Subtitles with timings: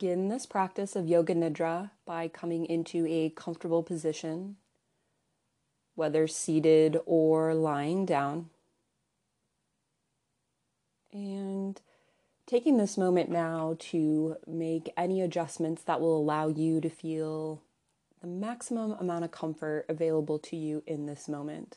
[0.00, 4.56] Begin this practice of Yoga Nidra by coming into a comfortable position,
[5.94, 8.48] whether seated or lying down.
[11.12, 11.78] And
[12.46, 17.60] taking this moment now to make any adjustments that will allow you to feel
[18.22, 21.76] the maximum amount of comfort available to you in this moment.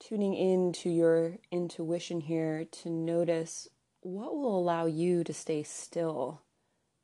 [0.00, 3.68] Tuning in to your intuition here to notice
[4.06, 6.40] what will allow you to stay still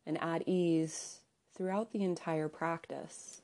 [0.06, 1.18] and at ease
[1.52, 3.42] throughout the entire practice.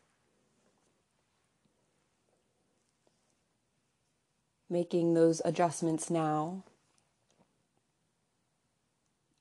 [4.70, 6.62] Making those adjustments now.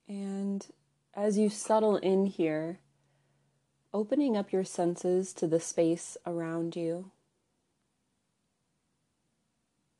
[0.08, 0.66] And
[1.14, 2.80] as you settle in here,
[3.94, 7.12] opening up your senses to the space around you.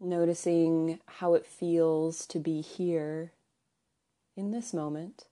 [0.00, 3.32] Noticing how it feels to be here
[4.38, 5.26] in this moment.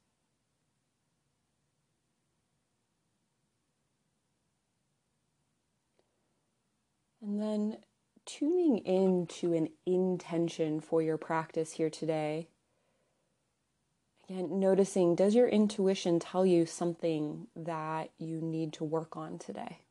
[7.22, 7.78] And then
[8.24, 12.48] tuning into an intention for your practice here today.
[14.28, 19.82] Again, noticing does your intuition tell you something that you need to work on today?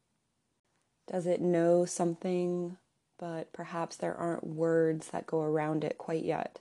[1.10, 2.76] Does it know something,
[3.18, 6.60] but perhaps there aren't words that go around it quite yet?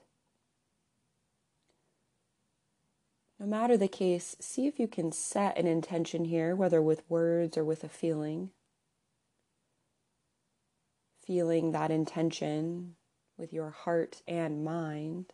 [3.39, 7.59] No matter the case, see if you can set an intention here, whether with words
[7.59, 8.51] or with a feeling.
[11.27, 12.95] Feeling that intention
[13.37, 15.33] with your heart and mind.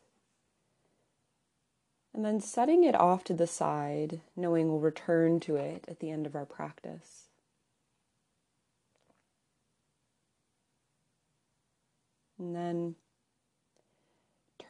[2.15, 6.11] And then setting it off to the side, knowing we'll return to it at the
[6.11, 7.29] end of our practice.
[12.39, 12.97] And then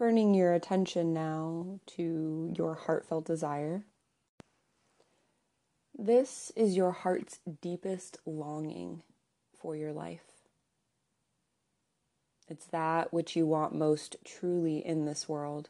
[0.01, 3.85] turning your attention now to your heartfelt desire.
[5.95, 9.03] This is your heart's deepest longing
[9.61, 10.25] for your life.
[12.49, 15.69] It's that which you want most truly in this world.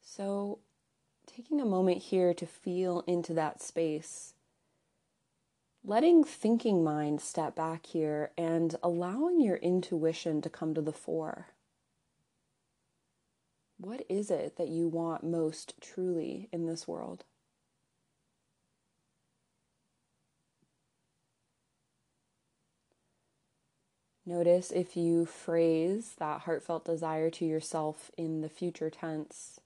[0.00, 0.60] So,
[1.26, 4.32] taking a moment here to feel into that space
[5.88, 11.46] letting thinking mind step back here and allowing your intuition to come to the fore.
[13.78, 17.24] What is it that you want most truly in this world?
[24.26, 29.58] Notice if you phrase that heartfelt desire to yourself in the future tense.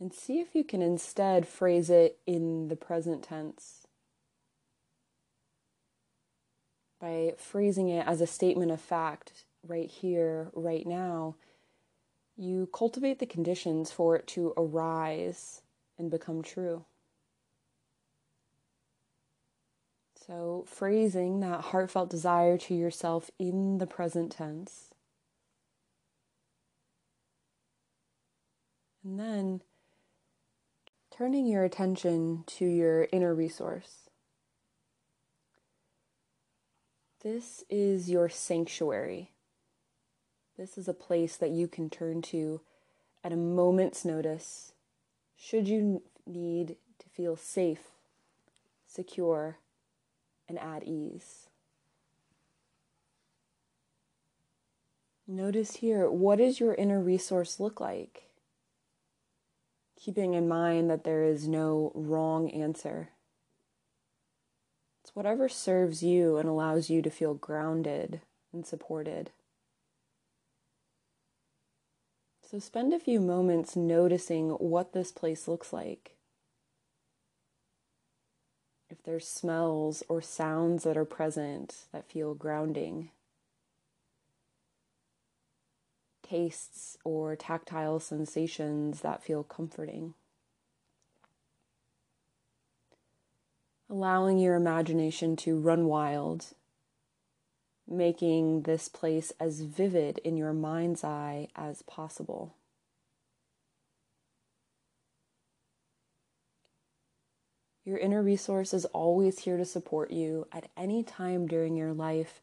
[0.00, 3.85] And see if you can instead phrase it in the present tense.
[7.00, 11.36] By phrasing it as a statement of fact right here, right now,
[12.36, 15.62] you cultivate the conditions for it to arise
[15.98, 16.84] and become true.
[20.26, 24.90] So, phrasing that heartfelt desire to yourself in the present tense.
[29.04, 29.62] And then
[31.16, 34.05] turning your attention to your inner resource.
[37.26, 39.32] This is your sanctuary.
[40.56, 42.60] This is a place that you can turn to
[43.24, 44.74] at a moment's notice
[45.36, 47.90] should you need to feel safe,
[48.86, 49.58] secure,
[50.48, 51.48] and at ease.
[55.26, 58.30] Notice here what does your inner resource look like?
[59.98, 63.08] Keeping in mind that there is no wrong answer.
[65.06, 68.22] It's whatever serves you and allows you to feel grounded
[68.52, 69.30] and supported.
[72.42, 76.16] So spend a few moments noticing what this place looks like.
[78.90, 83.10] If there's smells or sounds that are present that feel grounding,
[86.24, 90.14] tastes or tactile sensations that feel comforting.
[93.88, 96.46] Allowing your imagination to run wild,
[97.88, 102.54] making this place as vivid in your mind's eye as possible.
[107.84, 112.40] Your inner resource is always here to support you at any time during your life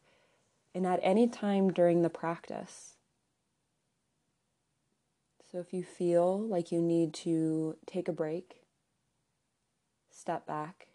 [0.74, 2.94] and at any time during the practice.
[5.52, 8.62] So if you feel like you need to take a break,
[10.10, 10.88] step back,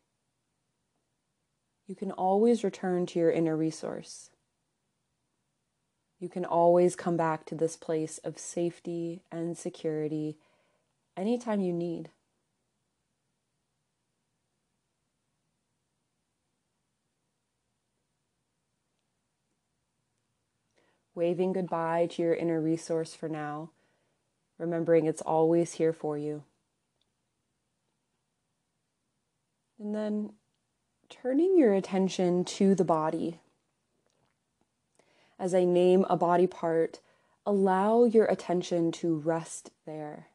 [1.89, 4.29] you can always return to your inner resource.
[6.19, 10.37] You can always come back to this place of safety and security
[11.17, 12.11] anytime you need.
[21.15, 23.71] Waving goodbye to your inner resource for now,
[24.59, 26.43] remembering it's always here for you.
[29.79, 30.33] And then
[31.09, 33.39] turning your attention to the body.
[35.39, 36.99] As I name a body part,
[37.45, 40.27] allow your attention to rest there.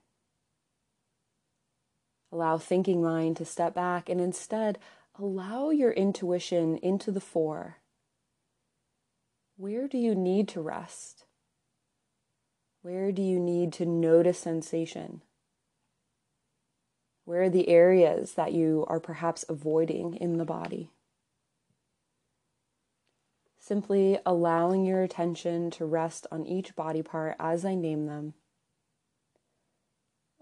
[2.33, 4.79] Allow thinking mind to step back and instead
[5.19, 7.79] allow your intuition into the fore.
[9.57, 11.27] Where do you need to rest?
[12.83, 15.23] Where do you need to notice sensation?
[17.25, 20.91] Where are the areas that you are perhaps avoiding in the body?
[23.59, 28.35] Simply allowing your attention to rest on each body part as I name them.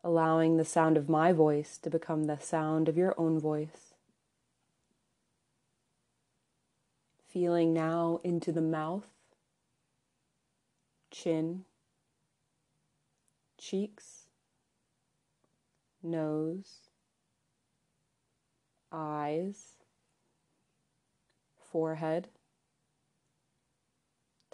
[0.03, 3.95] Allowing the sound of my voice to become the sound of your own voice.
[7.29, 9.07] Feeling now into the mouth,
[11.13, 11.65] chin,
[13.57, 14.22] cheeks,
[16.03, 16.89] nose,
[18.91, 19.77] eyes,
[21.71, 22.29] forehead,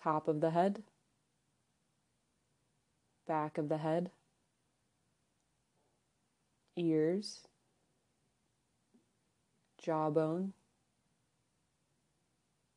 [0.01, 0.83] top of the head,
[3.27, 4.11] back of the head,
[6.77, 7.41] ears,
[9.83, 10.53] jawbone,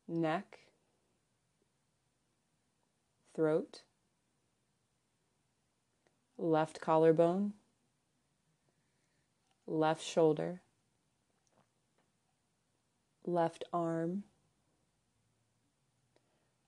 [0.08, 0.60] neck,
[3.36, 3.82] throat,
[6.38, 7.54] left collarbone
[9.72, 10.62] left shoulder,
[13.26, 14.24] left arm,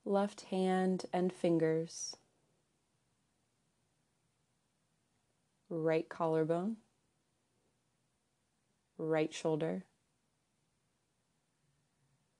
[0.05, 2.15] left hand and fingers,
[5.69, 6.77] right collarbone,
[8.97, 9.83] right shoulder,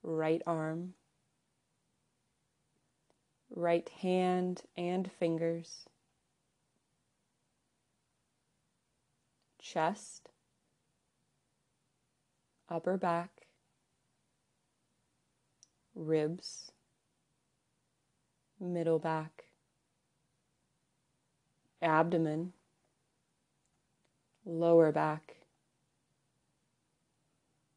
[0.02, 0.94] right arm,
[3.54, 5.90] right hand and fingers,
[9.62, 10.30] chest,
[12.74, 13.30] upper back,
[15.94, 16.72] ribs,
[18.60, 19.44] middle back,
[21.84, 22.52] abdomen,
[24.44, 25.36] lower back,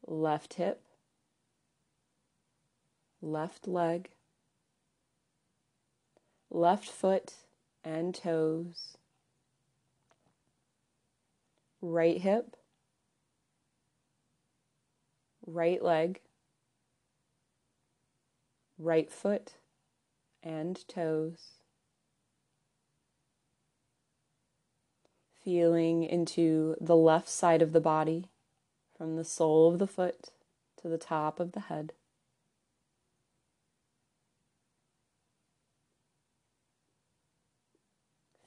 [0.07, 0.81] left hip,
[3.21, 4.09] left leg,
[6.49, 7.35] left foot
[7.83, 8.97] and toes,
[11.83, 12.56] right hip,
[15.47, 16.19] right leg,
[18.77, 19.53] right foot
[20.43, 21.53] and toes.
[25.43, 28.25] Feeling into the left side of the body
[28.97, 30.31] from the sole of the foot
[30.81, 31.93] to the top of the head.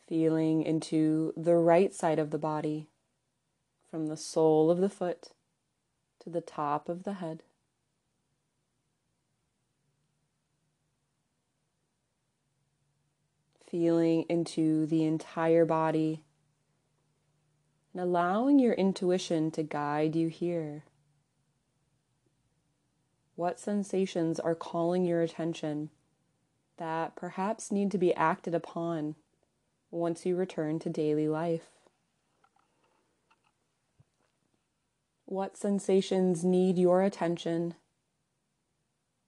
[0.06, 2.88] Feeling into the right side of the body
[3.90, 5.30] from the sole of the foot
[6.20, 7.42] to the top of the head.
[13.68, 16.22] Feeling into the entire body
[17.92, 20.84] and allowing your intuition to guide you here.
[23.36, 25.90] What sensations are calling your attention
[26.76, 29.14] that perhaps need to be acted upon
[29.90, 31.79] once you return to daily life?
[35.30, 37.74] What sensations need your attention.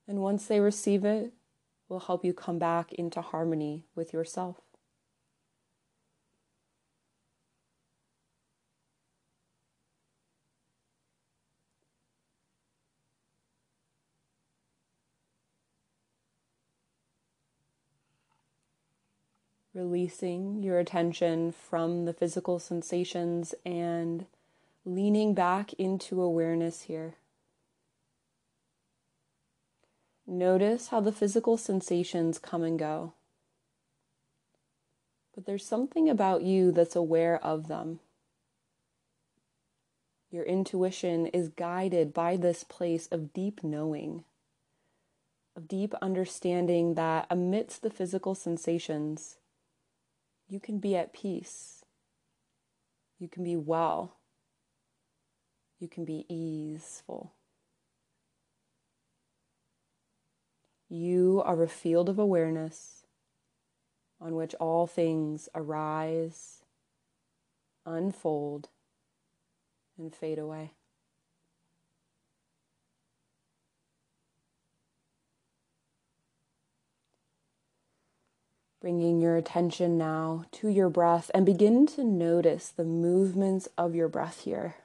[0.05, 1.31] And once they receive it,
[1.87, 4.57] will help you come back into harmony with yourself.
[19.73, 24.25] Releasing your attention from the physical sensations and
[24.85, 27.15] leaning back into awareness here.
[30.27, 33.13] Notice how the physical sensations come and go.
[35.33, 37.99] But there's something about you that's aware of them.
[40.29, 44.23] Your intuition is guided by this place of deep knowing,
[45.55, 49.37] of deep understanding that amidst the physical sensations,
[50.47, 51.85] you can be at peace,
[53.19, 54.17] you can be well
[55.83, 57.33] you can be easeful.
[60.87, 63.03] You are a field of awareness
[64.21, 66.63] on which all things arise,
[67.85, 68.69] unfold,
[69.97, 70.71] and fade away.
[78.79, 84.07] Bringing your attention now to your breath and begin to notice the movements of your
[84.07, 84.75] breath here.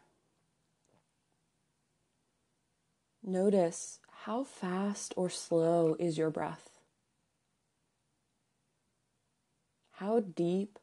[3.28, 6.78] Notice how fast or slow is your breath?
[9.90, 10.78] How deep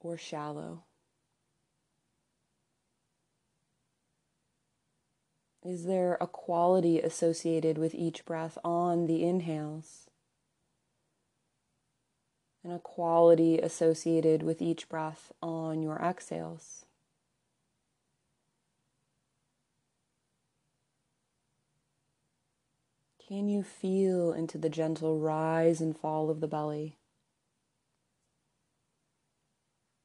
[0.00, 0.84] or shallow?
[5.62, 10.08] Is there a quality associated with each breath on the inhales?
[12.64, 16.86] And a quality associated with each breath on your exhales?
[23.30, 26.96] Can you feel into the gentle rise and fall of the belly?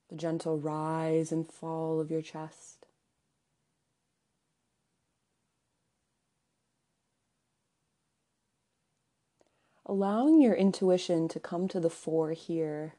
[0.10, 2.86] The gentle rise and fall of your chest.
[9.88, 12.94] Allowing your intuition to come to the fore here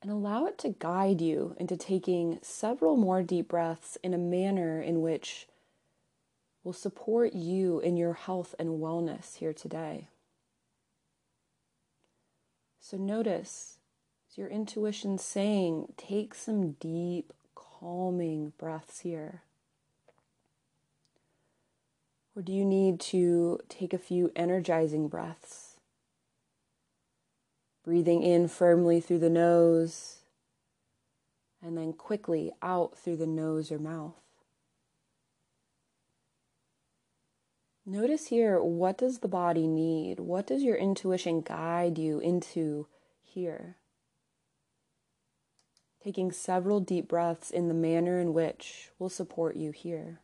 [0.00, 4.80] and allow it to guide you into taking several more deep breaths in a manner
[4.80, 5.46] in which
[6.66, 10.08] will support you in your health and wellness here today.
[12.80, 13.78] So notice
[14.28, 19.42] is your intuition saying, take some deep, calming breaths here?
[22.34, 25.76] Or do you need to take a few energizing breaths?
[27.84, 30.22] Breathing in firmly through the nose
[31.64, 34.25] and then quickly out through the nose or mouth.
[37.88, 40.18] Notice here what does the body need?
[40.18, 42.88] What does your intuition guide you into
[43.22, 43.76] here?
[46.02, 50.18] Taking several deep breaths in the manner in which will support you here.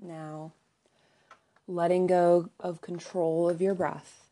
[0.00, 0.52] Now,
[1.68, 4.24] letting go of control of your breath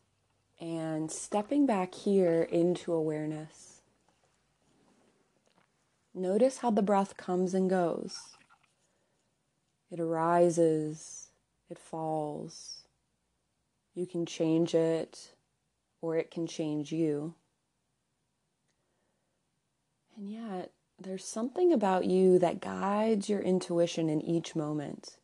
[0.59, 3.81] and stepping back here into awareness.
[6.15, 8.17] Notice how the breath comes and goes.
[9.91, 11.27] It arises,
[11.69, 12.81] it falls.
[13.93, 15.33] You can change it,
[16.01, 17.35] or it can change you.
[20.15, 25.17] And yet, there's something about you that guides your intuition in each moment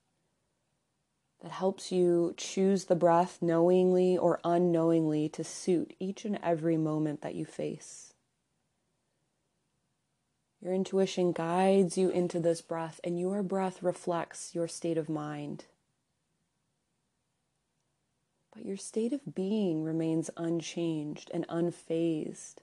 [1.44, 7.22] that helps you choose the breath knowingly or unknowingly to suit each and every moment
[7.22, 8.14] that you face.
[10.62, 15.66] Your intuition guides you into this breath, and your breath reflects your state of mind.
[18.56, 22.60] But your state of being remains unchanged and unfazed.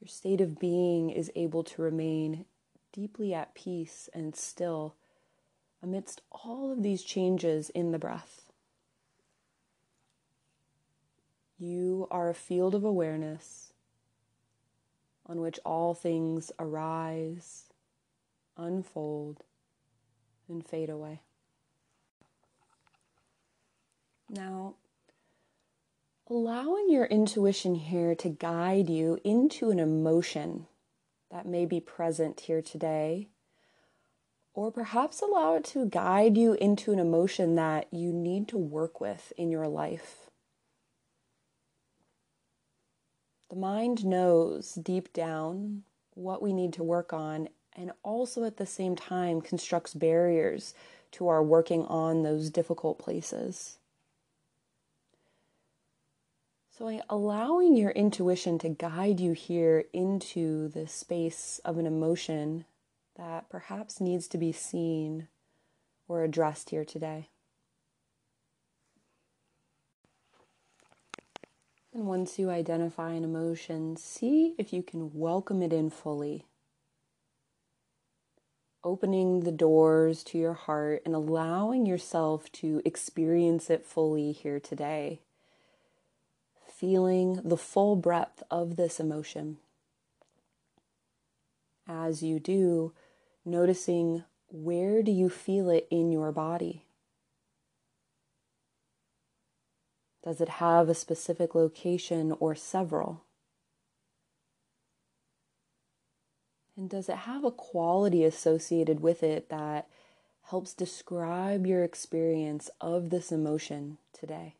[0.00, 2.44] Your state of being is able to remain
[2.92, 4.94] deeply at peace and still
[5.82, 8.50] amidst all of these changes in the breath.
[11.58, 13.72] You are a field of awareness
[15.26, 17.64] on which all things arise,
[18.56, 19.44] unfold,
[20.48, 21.20] and fade away.
[24.28, 24.74] Now,
[26.28, 30.66] allowing your intuition here to guide you into an emotion
[31.30, 33.28] that may be present here today
[34.60, 39.00] or perhaps allow it to guide you into an emotion that you need to work
[39.00, 40.28] with in your life.
[43.48, 48.66] The mind knows deep down what we need to work on and also at the
[48.66, 50.74] same time constructs barriers
[51.12, 53.78] to our working on those difficult places.
[56.76, 62.66] So, allowing your intuition to guide you here into the space of an emotion
[63.20, 65.28] that perhaps needs to be seen
[66.08, 67.28] or addressed here today.
[71.92, 76.46] And once you identify an emotion, see if you can welcome it in fully.
[78.82, 85.20] Opening the doors to your heart and allowing yourself to experience it fully here today.
[86.66, 89.58] Feeling the full breadth of this emotion.
[91.86, 92.94] As you do,
[93.44, 96.84] noticing where do you feel it in your body?
[100.22, 103.24] Does it have a specific location or several?
[106.76, 109.88] And does it have a quality associated with it that
[110.44, 114.54] helps describe your experience of this emotion today?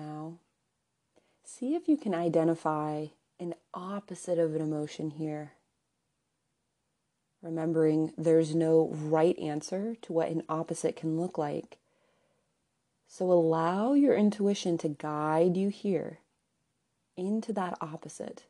[0.00, 0.38] Now,
[1.44, 3.06] see if you can identify
[3.38, 5.52] an opposite of an emotion here.
[7.42, 11.78] Remembering there's no right answer to what an opposite can look like.
[13.08, 16.20] So allow your intuition to guide you here
[17.16, 18.44] into that opposite.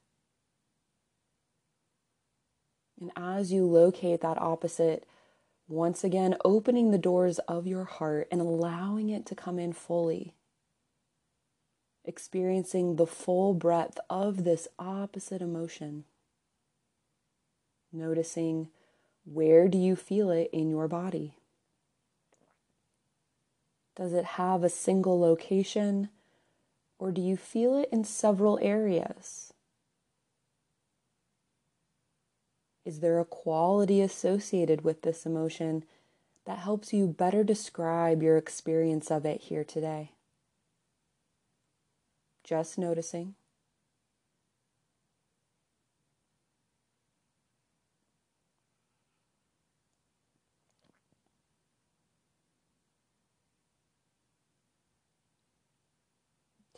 [3.00, 5.04] And as you locate that opposite,
[5.66, 10.34] once again opening the doors of your heart and allowing it to come in fully
[12.10, 16.04] experiencing the full breadth of this opposite emotion.
[17.92, 18.66] Noticing
[19.24, 21.36] where do you feel it in your body?
[23.94, 26.08] Does it have a single location
[26.98, 29.52] or do you feel it in several areas?
[32.84, 35.84] Is there a quality associated with this emotion
[36.44, 40.10] that helps you better describe your experience of it here today?
[42.50, 43.36] Just noticing.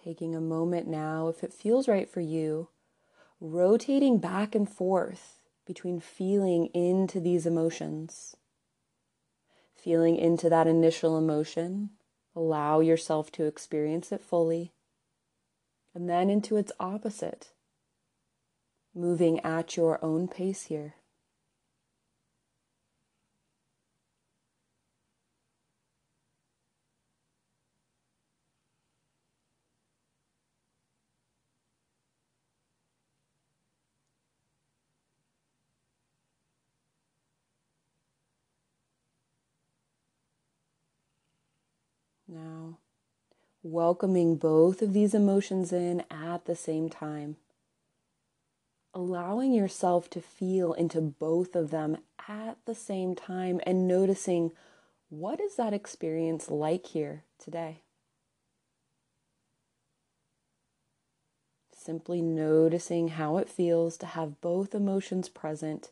[0.04, 2.68] Taking a moment now, if it feels right for you,
[3.40, 8.36] rotating back and forth between feeling into these emotions.
[9.74, 11.92] Feeling into that initial emotion,
[12.36, 14.74] allow yourself to experience it fully
[15.94, 17.52] and then into its opposite,
[18.94, 20.94] moving at your own pace here.
[42.28, 42.78] Now,
[43.72, 47.36] welcoming both of these emotions in at the same time.
[48.92, 51.96] Allowing yourself to feel into both of them
[52.28, 54.52] at the same time and noticing
[55.08, 57.80] what is that experience like here today?
[61.74, 65.90] Simply noticing how it feels to have both emotions present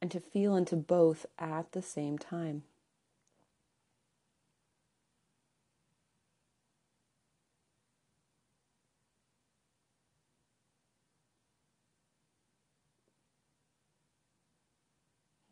[0.00, 2.62] and to feel into both at the same time.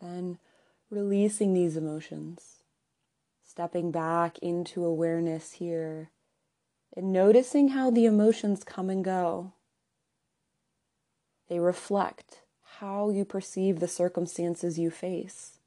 [0.01, 0.39] Then
[0.91, 2.63] releasing these emotions,
[3.45, 6.11] stepping back into awareness here,
[6.97, 9.53] and noticing how the emotions come and go.
[11.49, 12.43] They reflect
[12.79, 15.59] how you perceive the circumstances you face.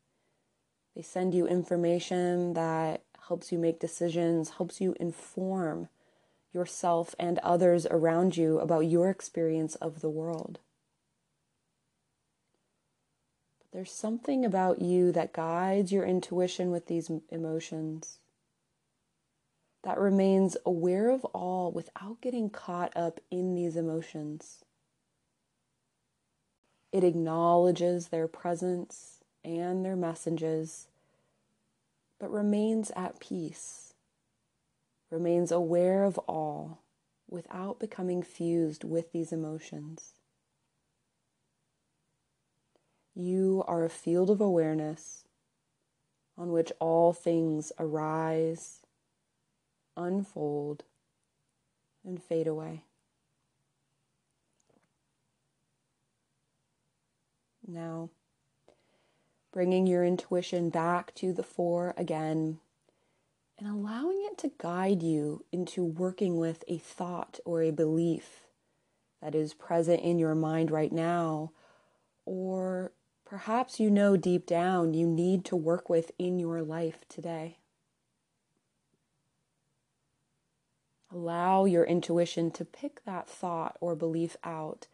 [0.95, 5.89] They send you information that helps you make decisions, helps you inform
[6.53, 10.59] yourself and others around you about your experience of the world.
[13.73, 18.19] There's something about you that guides your intuition with these emotions,
[19.83, 24.63] that remains aware of all without getting caught up in these emotions.
[26.91, 30.87] It acknowledges their presence and their messages,
[32.19, 33.95] but remains at peace,
[35.09, 36.83] remains aware of all
[37.27, 40.12] without becoming fused with these emotions.
[43.15, 45.25] You are a field of awareness
[46.37, 48.79] on which all things arise,
[49.95, 50.83] unfold,
[52.03, 52.83] and fade away.
[57.67, 58.09] Now,
[59.51, 62.59] bringing your intuition back to the fore again
[63.59, 68.41] and allowing it to guide you into working with a thought or a belief
[69.21, 71.51] that is present in your mind right now,
[72.25, 72.91] or
[73.33, 77.57] perhaps you know deep down you need to work with in your life today.
[81.11, 84.85] Allow your intuition to pick that thought or belief out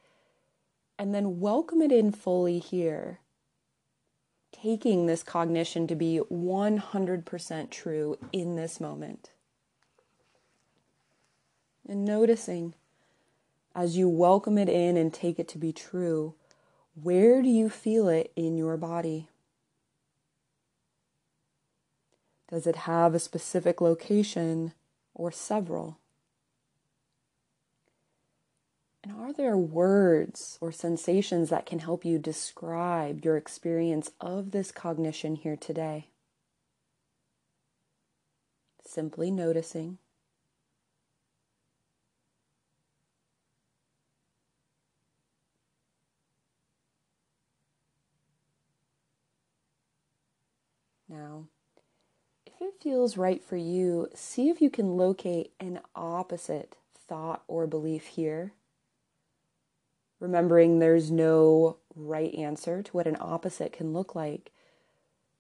[0.98, 3.20] and then welcome it in fully here.
[4.54, 9.32] Taking this cognition to be 100% true in this moment.
[11.86, 12.74] And noticing
[13.76, 16.36] as you welcome it in and take it to be true,
[17.04, 19.28] where do you feel it in your body?
[22.50, 24.74] Does it have a specific location
[25.14, 26.00] or several?
[29.04, 34.72] And are there words or sensations that can help you describe your experience of this
[34.72, 36.08] cognition here today?
[38.86, 40.00] Simply noticing.
[51.20, 51.48] Now,
[52.46, 56.78] if it feels right for you, see if you can locate an opposite
[57.08, 58.54] thought or belief here
[60.20, 64.52] remembering there's no right answer to what an opposite can look like.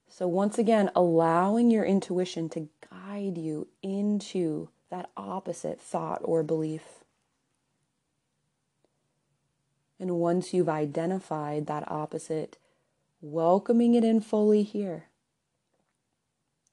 [0.07, 7.03] So, once again, allowing your intuition to guide you into that opposite thought or belief.
[9.99, 12.57] And once you've identified that opposite,
[13.21, 15.08] welcoming it in fully here.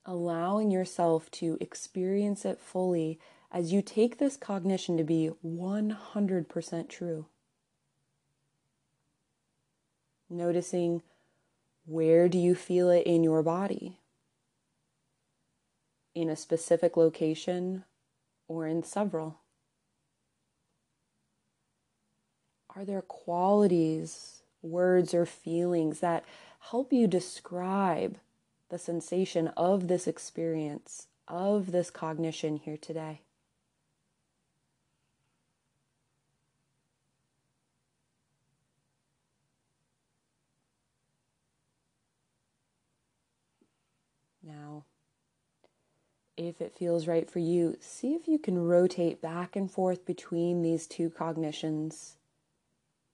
[0.09, 3.19] Allowing yourself to experience it fully
[3.51, 7.27] as you take this cognition to be 100% true.
[10.31, 11.03] Noticing
[11.87, 13.99] where do you feel it in your body?
[16.15, 17.85] In a specific location
[18.47, 19.41] or in several?
[22.77, 26.25] Are there qualities, words, or feelings that
[26.71, 28.19] help you describe
[28.69, 33.21] the sensation of this experience, of this cognition here today?
[44.43, 44.85] Now,
[46.37, 50.63] if it feels right for you, see if you can rotate back and forth between
[50.63, 52.17] these two cognitions,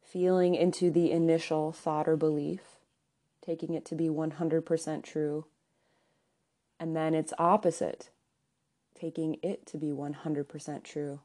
[0.02, 2.60] feeling into the initial thought or belief,
[3.44, 5.44] taking it to be 100% true,
[6.78, 8.10] and then its opposite,
[8.98, 11.20] taking it to be 100% true.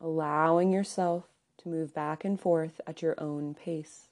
[0.00, 1.24] Allowing yourself
[1.58, 4.08] to move back and forth at your own pace.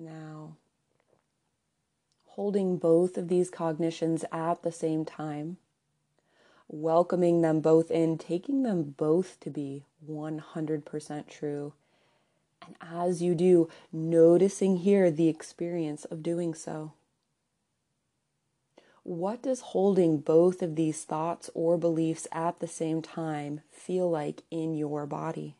[0.00, 0.56] Now,
[2.40, 5.58] holding both of these cognitions at the same time,
[6.68, 11.74] welcoming them both in, taking them both to be 100% true.
[12.64, 16.94] And as you do, noticing here the experience of doing so.
[19.02, 24.44] What does holding both of these thoughts or beliefs at the same time feel like
[24.50, 25.56] in your body?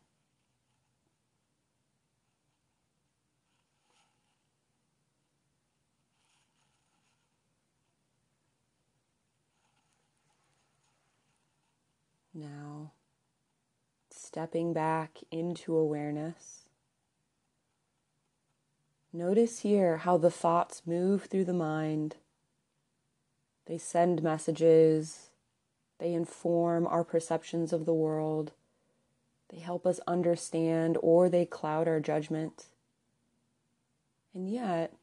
[12.33, 12.93] Now,
[14.11, 16.61] stepping back into awareness.
[19.13, 22.17] Notice here how the thoughts move through the mind.
[23.67, 25.31] They send messages,
[25.99, 28.53] they inform our perceptions of the world,
[29.49, 32.67] they help us understand or they cloud our judgment.
[34.33, 34.95] And yet,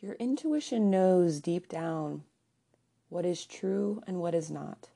[0.00, 2.22] your intuition knows deep down
[3.08, 4.90] what is true and what is not.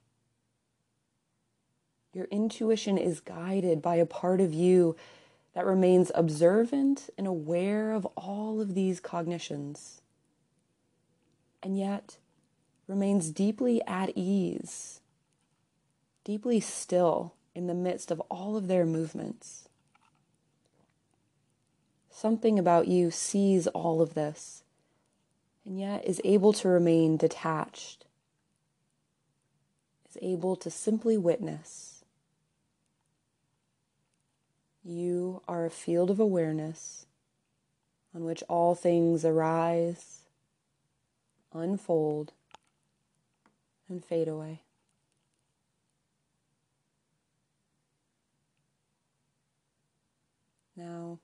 [2.12, 4.96] Your intuition is guided by a part of you
[5.54, 10.00] that remains observant and aware of all of these cognitions,
[11.62, 12.18] and yet
[12.86, 15.00] remains deeply at ease,
[16.24, 19.68] deeply still in the midst of all of their movements.
[22.10, 24.62] Something about you sees all of this
[25.68, 28.06] and yet is able to remain detached,
[30.08, 31.97] is able to simply witness
[34.88, 37.04] you are a field of awareness
[38.14, 40.22] on which all things arise,
[41.52, 42.32] unfold,
[43.88, 44.62] and fade away.
[50.74, 51.18] Now,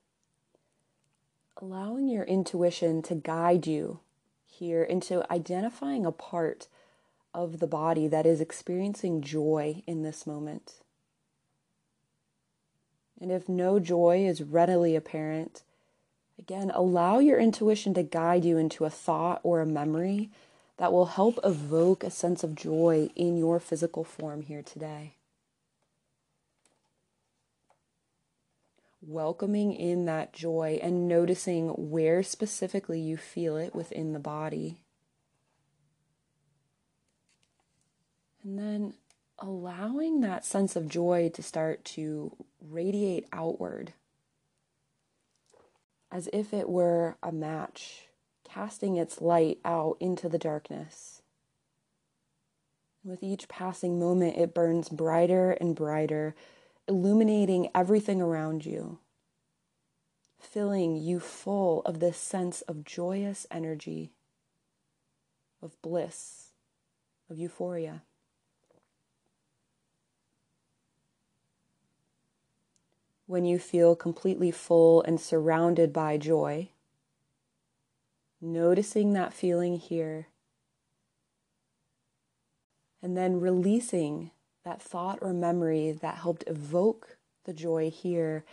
[1.56, 4.00] allowing your intuition to guide you
[4.44, 6.68] here into identifying a part
[7.32, 10.83] of the body that is experiencing joy in this moment.
[13.20, 15.62] And if no joy is readily apparent,
[16.38, 20.30] again, allow your intuition to guide you into a thought or a memory
[20.76, 25.14] that will help evoke a sense of joy in your physical form here today.
[29.00, 34.78] Welcoming in that joy and noticing where specifically you feel it within the body.
[38.42, 38.94] And then
[39.38, 42.34] allowing that sense of joy to start to
[42.68, 43.92] radiate outward
[46.14, 48.06] as if it were a match
[48.44, 51.22] casting its light out into the darkness.
[53.02, 56.36] With each passing moment, it burns brighter and brighter,
[56.86, 58.98] illuminating everything around you,
[60.38, 64.12] filling you full of this sense of joyous energy,
[65.60, 66.50] of bliss,
[67.28, 68.02] of euphoria.
[73.26, 76.68] When you feel completely full and surrounded by joy,
[78.40, 80.28] noticing that feeling here,
[83.00, 84.30] and then releasing
[84.64, 88.44] that thought or memory that helped evoke the joy here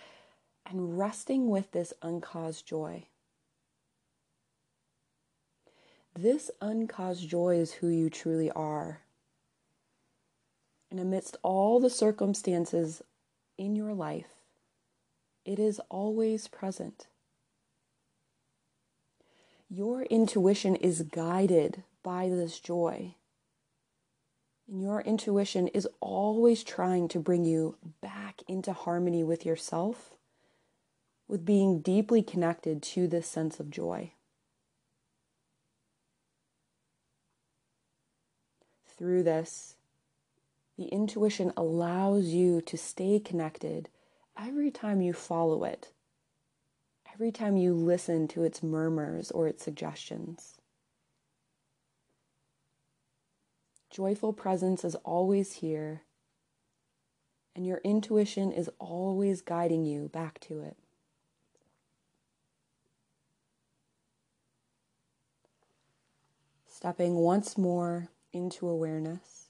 [0.66, 3.06] and resting with this uncaused joy.
[6.14, 9.02] This uncaused joy is who you truly are.
[10.90, 13.02] And amidst all the circumstances
[13.58, 14.41] in your life,
[15.46, 17.08] it is always present.
[19.70, 23.16] Your intuition is guided by this joy.
[24.68, 30.16] And your intuition is always trying to bring you back into harmony with yourself,
[31.28, 34.12] with being deeply connected to this sense of joy.
[38.98, 39.76] Through this,
[40.78, 43.90] the intuition allows you to stay connected
[44.46, 45.92] every time you follow it,
[47.14, 50.58] every time you listen to its murmurs or its suggestions.
[53.90, 56.04] Joyful presence is always here,
[57.56, 60.78] and your intuition is always guiding you back to it.
[66.68, 69.41] Stepping once more into awareness.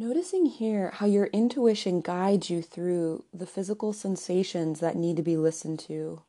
[0.00, 5.36] Noticing here how your intuition guides you through the physical sensations that need to be
[5.36, 6.22] listened to,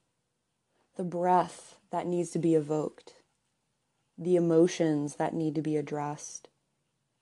[0.98, 3.14] the breath that needs to be evoked
[4.20, 6.50] the emotions that need to be addressed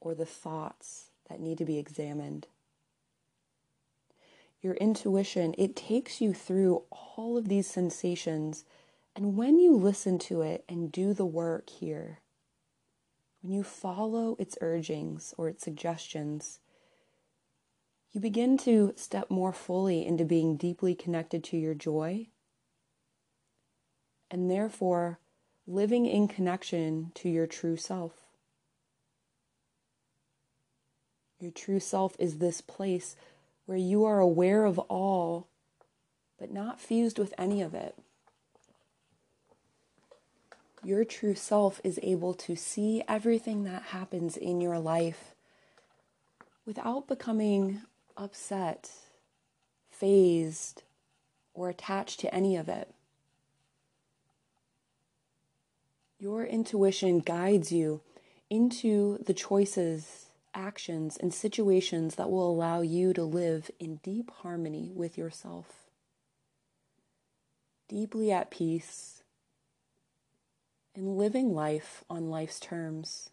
[0.02, 2.48] or the thoughts that need to be examined.
[4.62, 8.66] Your intuition, it takes you through all of these sensations.
[9.16, 12.20] And when you listen to it and do the work here,
[13.48, 16.60] when you follow its urgings or its suggestions,
[18.12, 22.28] you begin to step more fully into being deeply connected to your joy.
[24.30, 25.20] And therefore,
[25.66, 28.26] living in connection to your true self.
[31.40, 33.16] Your true self is this place
[33.66, 35.48] where you are aware of all,
[36.38, 37.96] but not fused with any of it.
[40.88, 45.36] Your true self is able to see everything that happens in your life
[46.66, 47.82] without becoming
[48.16, 48.90] upset,
[49.90, 50.84] fazed,
[51.54, 52.94] or attached to any of it.
[56.22, 58.00] Your intuition guides you
[58.50, 64.94] into the choices, actions, and situations that will allow you to live in deep harmony
[64.96, 65.90] with yourself,
[67.90, 69.17] deeply at peace,
[70.98, 73.30] and living life on life's terms.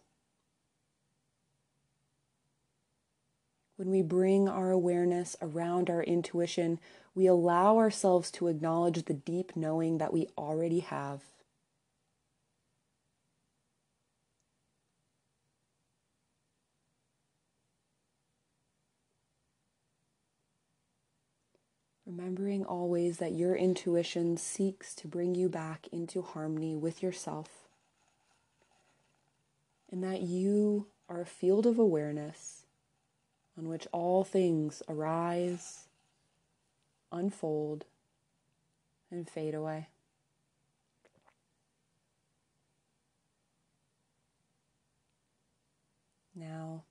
[3.75, 6.79] When we bring our awareness around our intuition,
[7.15, 11.23] we allow ourselves to acknowledge the deep knowing that we already have
[22.17, 27.67] Remembering always that your intuition seeks to bring you back into harmony with yourself,
[29.91, 32.63] and that you are a field of awareness
[33.57, 35.87] on which all things arise,
[37.11, 37.83] unfold,
[39.11, 39.89] and fade away.
[46.33, 46.83] Now,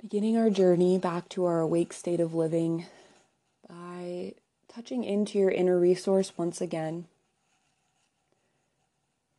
[0.00, 2.86] beginning our journey back to our awake state of living
[3.68, 4.34] by
[4.68, 7.06] touching into your inner resource once again.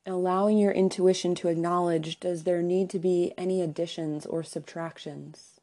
[0.06, 5.60] Allowing your intuition to acknowledge does there need to be any additions or subtractions?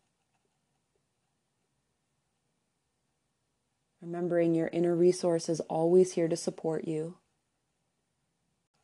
[4.03, 7.17] Remembering your inner resource is always here to support you.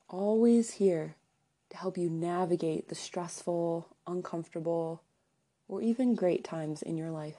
[0.08, 1.16] always here
[1.70, 5.03] to help you navigate the stressful, uncomfortable,
[5.68, 7.36] or even great times in your life.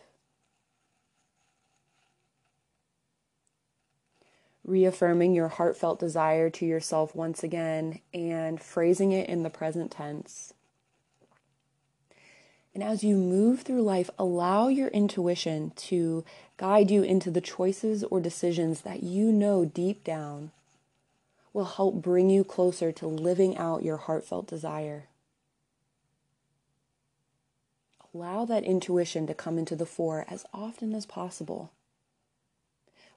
[4.63, 10.53] Reaffirming your heartfelt desire to yourself once again and phrasing it in the present tense.
[12.73, 16.25] And as you move through life, allow your intuition to
[16.57, 20.51] guide you into the choices or decisions that you know deep down
[21.53, 25.05] will help bring you closer to living out your heartfelt desire.
[28.15, 31.73] Allow that intuition to come into the fore as often as possible.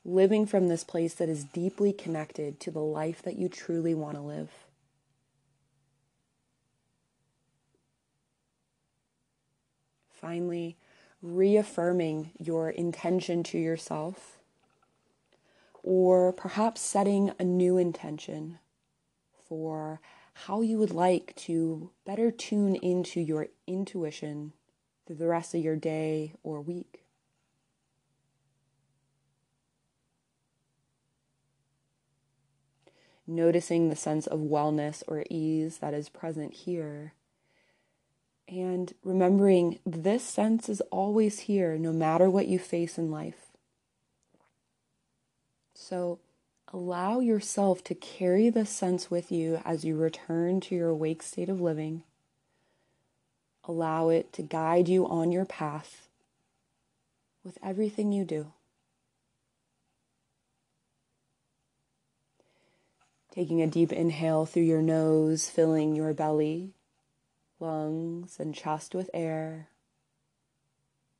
[0.04, 4.16] Living from this place that is deeply connected to the life that you truly want
[4.16, 4.50] to live.
[10.10, 10.76] Finally,
[11.22, 14.38] reaffirming your intention to yourself
[15.84, 18.58] or perhaps setting a new intention
[19.48, 20.00] for
[20.46, 24.52] how you would like to better tune into your intuition
[25.08, 27.00] through the rest of your day or week.
[33.26, 37.14] Noticing the sense of wellness or ease that is present here.
[38.46, 43.46] And remembering this sense is always here no matter what you face in life.
[45.74, 46.18] So
[46.70, 51.48] allow yourself to carry this sense with you as you return to your awake state
[51.48, 52.02] of living.
[53.68, 56.08] Allow it to guide you on your path
[57.44, 58.52] with everything you do.
[63.30, 66.72] Taking a deep inhale through your nose, filling your belly,
[67.60, 69.68] lungs, and chest with air.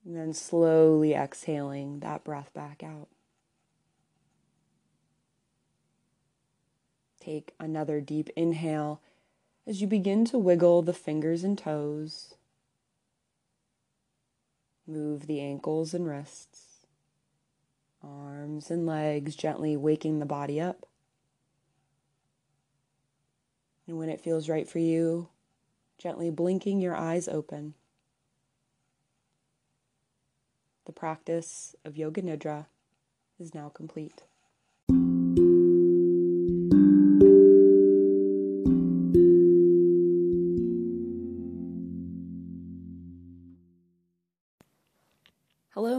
[0.07, 3.09] And then slowly exhaling that breath back out.
[7.21, 9.03] Take another deep inhale
[9.67, 12.37] as you begin to wiggle the fingers and toes.
[14.89, 16.87] Move the ankles and wrists,
[18.03, 20.87] arms and legs, gently waking the body up.
[23.87, 25.29] And when it feels right for you,
[25.99, 27.75] gently blinking your eyes open.
[30.87, 32.65] The practice of Yoga Nidra
[33.39, 34.23] is now complete.